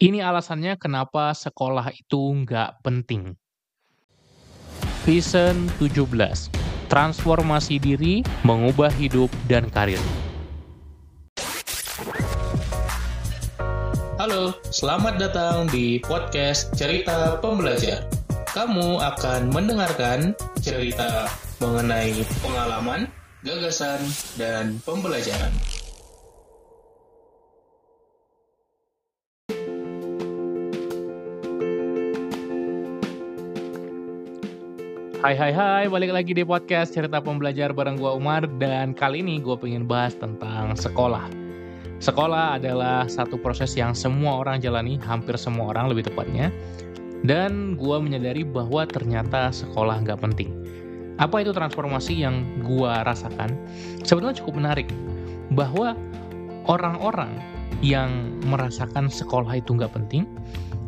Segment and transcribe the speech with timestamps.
[0.00, 3.36] Ini alasannya kenapa sekolah itu nggak penting.
[5.04, 6.08] Vision 17.
[6.88, 10.00] Transformasi diri, mengubah hidup dan karir.
[14.16, 18.08] Halo, selamat datang di podcast Cerita Pembelajar.
[18.56, 20.32] Kamu akan mendengarkan
[20.64, 21.28] cerita
[21.60, 23.04] mengenai pengalaman,
[23.44, 24.00] gagasan,
[24.40, 25.52] dan pembelajaran.
[35.20, 39.36] Hai hai hai, balik lagi di podcast Cerita Pembelajar bareng gua Umar dan kali ini
[39.36, 41.28] gue pengen bahas tentang sekolah.
[42.00, 46.48] Sekolah adalah satu proses yang semua orang jalani, hampir semua orang lebih tepatnya.
[47.20, 50.56] Dan gue menyadari bahwa ternyata sekolah nggak penting.
[51.20, 53.60] Apa itu transformasi yang gue rasakan?
[54.00, 54.88] Sebetulnya cukup menarik
[55.52, 56.00] bahwa
[56.64, 57.36] orang-orang
[57.84, 60.24] yang merasakan sekolah itu nggak penting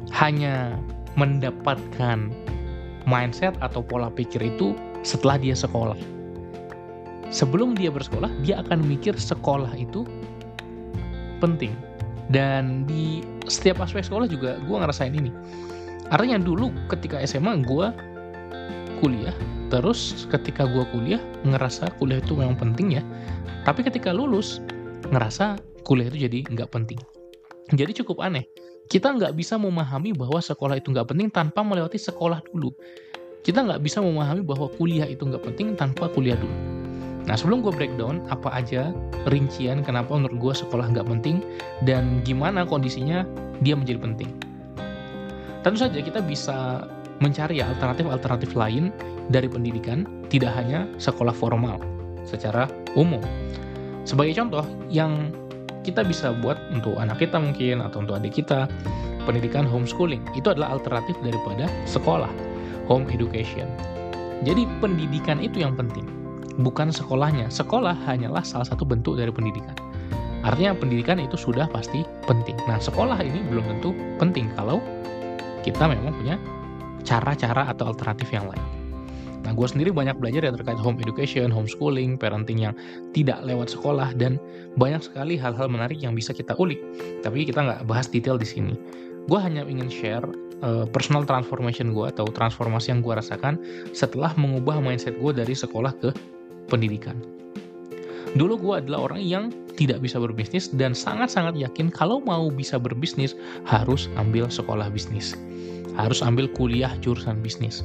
[0.09, 0.81] hanya
[1.21, 2.33] mendapatkan
[3.09, 5.99] mindset atau pola pikir itu setelah dia sekolah.
[7.33, 10.05] Sebelum dia bersekolah, dia akan mikir sekolah itu
[11.41, 11.73] penting.
[12.29, 15.33] Dan di setiap aspek sekolah juga gue ngerasain ini.
[16.13, 17.89] Artinya dulu ketika SMA gue
[19.01, 19.35] kuliah,
[19.73, 23.03] terus ketika gue kuliah ngerasa kuliah itu memang penting ya.
[23.65, 24.61] Tapi ketika lulus
[25.09, 25.57] ngerasa
[25.89, 27.01] kuliah itu jadi nggak penting.
[27.73, 28.45] Jadi cukup aneh
[28.93, 32.77] kita nggak bisa memahami bahwa sekolah itu nggak penting tanpa melewati sekolah dulu.
[33.41, 36.53] Kita nggak bisa memahami bahwa kuliah itu nggak penting tanpa kuliah dulu.
[37.25, 38.93] Nah sebelum gue breakdown apa aja
[39.33, 41.41] rincian kenapa menurut gue sekolah nggak penting
[41.89, 43.25] dan gimana kondisinya
[43.65, 44.29] dia menjadi penting.
[45.65, 46.85] Tentu saja kita bisa
[47.25, 48.93] mencari alternatif-alternatif lain
[49.33, 51.81] dari pendidikan, tidak hanya sekolah formal
[52.29, 53.25] secara umum.
[54.05, 55.31] Sebagai contoh, yang
[55.83, 58.71] kita bisa buat untuk anak kita mungkin atau untuk adik kita
[59.27, 60.23] pendidikan homeschooling.
[60.35, 62.31] Itu adalah alternatif daripada sekolah
[62.87, 63.67] home education.
[64.43, 66.07] Jadi pendidikan itu yang penting
[66.59, 67.51] bukan sekolahnya.
[67.51, 69.75] Sekolah hanyalah salah satu bentuk dari pendidikan.
[70.43, 72.59] Artinya pendidikan itu sudah pasti penting.
[72.67, 74.83] Nah sekolah ini belum tentu penting kalau
[75.63, 76.35] kita memang punya
[77.07, 78.72] cara-cara atau alternatif yang lain
[79.43, 82.75] Nah, gue sendiri banyak belajar ya terkait home education, homeschooling, parenting yang
[83.11, 84.39] tidak lewat sekolah, dan
[84.79, 86.79] banyak sekali hal-hal menarik yang bisa kita ulik.
[87.27, 88.75] Tapi kita nggak bahas detail di sini.
[89.27, 90.27] Gue hanya ingin share
[90.63, 93.59] uh, personal transformation gue atau transformasi yang gue rasakan
[93.95, 96.11] setelah mengubah mindset gue dari sekolah ke
[96.71, 97.19] pendidikan.
[98.33, 99.45] Dulu gue adalah orang yang
[99.77, 103.37] tidak bisa berbisnis dan sangat-sangat yakin kalau mau bisa berbisnis
[103.69, 105.35] harus ambil sekolah bisnis.
[105.93, 107.85] Harus ambil kuliah jurusan bisnis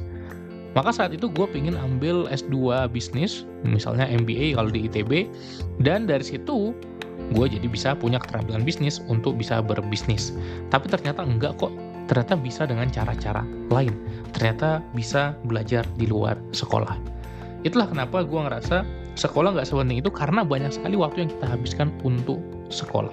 [0.76, 5.28] maka saat itu gue pengen ambil S2 bisnis, misalnya MBA kalau di ITB,
[5.80, 6.76] dan dari situ
[7.34, 10.32] gue jadi bisa punya keterampilan bisnis untuk bisa berbisnis.
[10.72, 11.72] Tapi ternyata enggak kok,
[12.08, 13.92] ternyata bisa dengan cara-cara lain.
[14.32, 16.96] Ternyata bisa belajar di luar sekolah.
[17.66, 18.86] Itulah kenapa gue ngerasa
[19.18, 22.38] sekolah nggak sepenting itu karena banyak sekali waktu yang kita habiskan untuk
[22.70, 23.12] sekolah.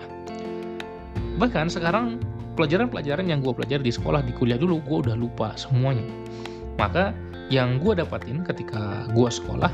[1.42, 2.22] Bahkan sekarang
[2.56, 6.06] pelajaran-pelajaran yang gue pelajari di sekolah, di kuliah dulu, gue udah lupa semuanya.
[6.80, 7.12] Maka
[7.54, 9.70] yang gue dapatin ketika gue sekolah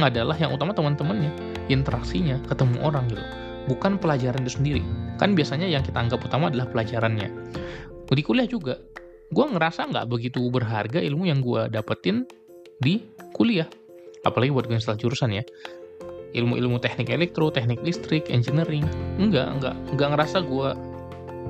[0.00, 1.32] adalah yang utama teman-temannya
[1.68, 3.24] interaksinya ketemu orang gitu.
[3.70, 4.82] Bukan pelajaran itu sendiri.
[5.16, 7.30] Kan biasanya yang kita anggap utama adalah pelajarannya.
[8.12, 8.76] Di kuliah juga
[9.32, 12.28] gue ngerasa nggak begitu berharga ilmu yang gue dapetin
[12.82, 13.00] di
[13.32, 13.68] kuliah.
[14.26, 15.44] Apalagi buat gue install jurusan ya.
[16.32, 18.84] Ilmu-ilmu teknik elektro teknik listrik engineering.
[19.16, 20.68] Enggak enggak enggak ngerasa gue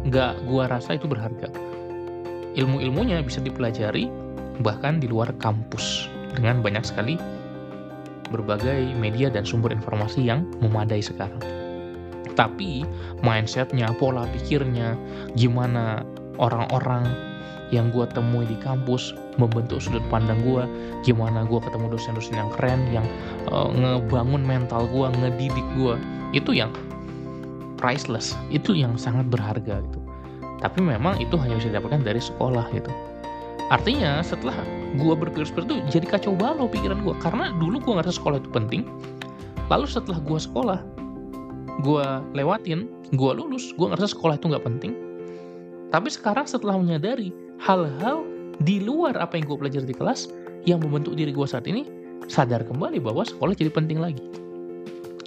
[0.06, 1.48] enggak gue rasa itu berharga.
[2.52, 4.10] Ilmu-ilmunya bisa dipelajari
[4.60, 7.16] bahkan di luar kampus dengan banyak sekali
[8.32, 11.40] berbagai media dan sumber informasi yang memadai sekarang.
[12.32, 12.88] Tapi
[13.20, 14.96] mindsetnya, pola pikirnya,
[15.36, 16.00] gimana
[16.40, 17.04] orang-orang
[17.72, 20.64] yang gue temui di kampus membentuk sudut pandang gue,
[21.04, 23.06] gimana gue ketemu dosen-dosen yang keren, yang
[23.52, 25.96] uh, ngebangun mental gue, ngedidik gue,
[26.36, 26.72] itu yang
[27.76, 30.00] priceless, itu yang sangat berharga gitu.
[30.60, 32.92] Tapi memang itu hanya bisa didapatkan dari sekolah gitu.
[33.72, 34.54] Artinya setelah
[35.00, 38.52] gue berpikir seperti itu jadi kacau balau pikiran gue karena dulu gue ngerasa sekolah itu
[38.52, 38.84] penting.
[39.72, 40.80] Lalu setelah gue sekolah,
[41.80, 42.84] gue lewatin,
[43.16, 44.92] gue lulus, gue ngerasa sekolah itu nggak penting.
[45.88, 47.32] Tapi sekarang setelah menyadari
[47.64, 48.28] hal-hal
[48.60, 50.28] di luar apa yang gue pelajari di kelas
[50.68, 51.88] yang membentuk diri gue saat ini,
[52.28, 54.20] sadar kembali bahwa sekolah jadi penting lagi.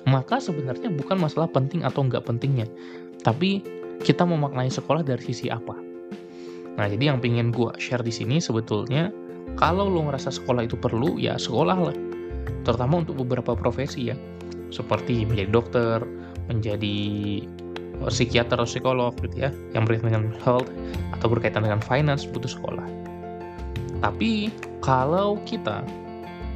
[0.06, 2.70] Maka sebenarnya bukan masalah penting atau nggak pentingnya,
[3.26, 3.66] tapi
[4.06, 5.85] kita memaknai sekolah dari sisi apa.
[6.76, 9.12] Nah, jadi yang pengen gue share di sini sebetulnya
[9.56, 11.96] kalau lo ngerasa sekolah itu perlu, ya sekolah lah.
[12.68, 14.18] Terutama untuk beberapa profesi ya,
[14.74, 16.00] seperti menjadi dokter,
[16.52, 16.98] menjadi
[18.04, 20.68] psikiater atau psikolog gitu ya yang berkaitan dengan health
[21.16, 22.84] atau berkaitan dengan finance butuh sekolah
[24.04, 24.52] tapi
[24.84, 25.82] kalau kita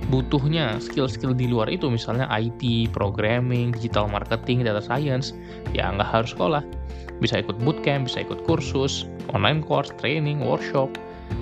[0.08, 5.36] butuhnya skill-skill di luar itu misalnya IT, programming, digital marketing, data science
[5.76, 6.64] ya nggak harus sekolah.
[7.20, 9.06] Bisa ikut bootcamp, bisa ikut kursus,
[9.36, 10.88] online course, training, workshop.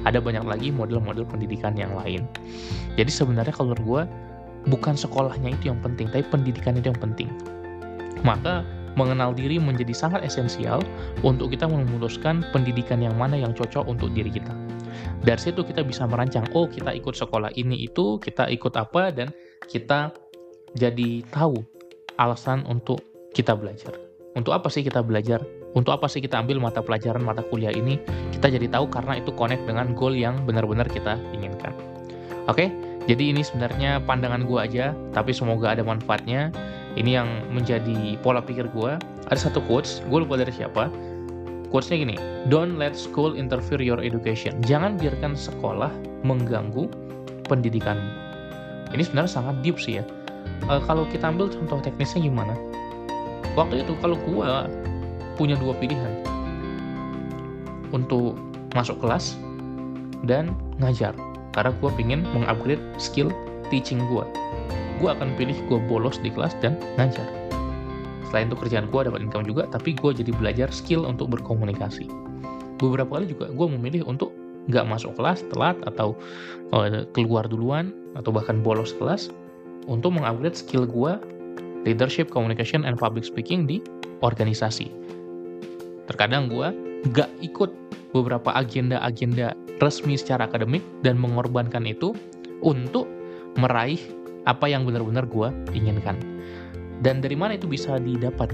[0.03, 2.27] Ada banyak lagi model-model pendidikan yang lain.
[2.99, 4.03] Jadi sebenarnya kalau gue
[4.67, 7.29] bukan sekolahnya itu yang penting tapi pendidikan itu yang penting.
[8.25, 8.65] Maka
[8.97, 10.81] mengenal diri menjadi sangat esensial
[11.21, 14.66] untuk kita memutuskan pendidikan yang mana yang cocok untuk diri kita.
[15.23, 19.33] Dari situ kita bisa merancang, oh kita ikut sekolah ini itu, kita ikut apa, dan
[19.67, 20.13] kita
[20.75, 21.59] jadi tahu
[22.17, 23.03] alasan untuk
[23.33, 23.93] kita belajar.
[24.37, 25.41] Untuk apa sih kita belajar?
[25.73, 27.97] Untuk apa sih kita ambil mata pelajaran, mata kuliah ini?
[28.33, 31.73] Kita jadi tahu karena itu connect dengan goal yang benar-benar kita inginkan.
[32.47, 32.71] Oke,
[33.09, 36.53] jadi ini sebenarnya pandangan gue aja, tapi semoga ada manfaatnya
[36.97, 38.97] ini yang menjadi pola pikir gue
[39.29, 40.89] ada satu quotes gue lupa dari siapa
[41.69, 42.15] quotesnya gini
[42.47, 44.55] don't let school interfere your education.
[44.63, 45.91] Jangan biarkan sekolah
[46.23, 46.87] mengganggu
[47.47, 47.99] pendidikan.
[48.95, 50.03] Ini sebenarnya sangat deep sih ya.
[50.67, 52.55] E, kalau kita ambil contoh teknisnya gimana?
[53.59, 54.47] Waktu itu kalau gue
[55.35, 56.23] punya dua pilihan
[57.91, 58.39] untuk
[58.75, 59.39] masuk kelas
[60.25, 60.51] dan
[60.83, 61.15] ngajar
[61.55, 63.31] karena gue pingin mengupgrade skill
[63.71, 64.25] teaching gue
[64.97, 67.25] gue akan pilih gue bolos di kelas dan ngajar.
[68.27, 72.07] Selain itu kerjaan gue dapat income juga, tapi gue jadi belajar skill untuk berkomunikasi.
[72.77, 74.35] Beberapa kali juga gue memilih untuk
[74.67, 76.13] nggak masuk kelas telat atau
[76.75, 79.31] uh, keluar duluan atau bahkan bolos kelas
[79.87, 81.15] untuk mengupgrade skill gue
[81.87, 83.79] leadership, communication, and public speaking di
[84.19, 84.91] organisasi.
[86.11, 86.67] Terkadang gue
[87.07, 87.71] nggak ikut
[88.11, 92.11] beberapa agenda-agenda resmi secara akademik dan mengorbankan itu
[92.59, 93.07] untuk
[93.55, 93.99] meraih
[94.47, 96.19] apa yang benar-benar gue inginkan.
[97.05, 98.49] Dan dari mana itu bisa didapat?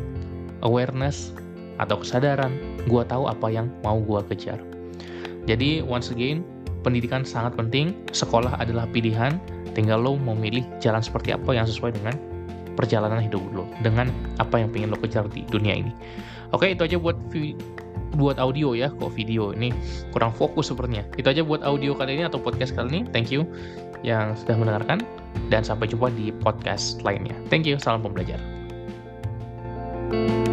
[0.64, 1.36] Awareness
[1.82, 2.54] atau kesadaran,
[2.88, 4.60] gue tahu apa yang mau gue kejar.
[5.44, 6.44] Jadi once again,
[6.88, 9.36] pendidikan sangat penting, sekolah adalah pilihan,
[9.76, 12.16] tinggal lo mau milih jalan seperti apa yang sesuai dengan
[12.80, 14.08] perjalanan hidup lo, dengan
[14.40, 15.92] apa yang pengen lo kejar di dunia ini.
[16.56, 17.18] Oke, itu aja buat
[18.14, 19.74] buat audio ya, kok video ini
[20.14, 21.04] kurang fokus sepertinya.
[21.18, 23.02] Itu aja buat audio kali ini atau podcast kali ini.
[23.10, 23.46] Thank you
[24.04, 25.02] yang sudah mendengarkan
[25.50, 27.34] dan sampai jumpa di podcast lainnya.
[27.50, 28.38] Thank you, salam pembelajar.
[30.14, 30.53] thank you